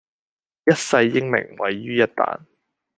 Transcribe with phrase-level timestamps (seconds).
[0.65, 2.39] 一世英名毀於一旦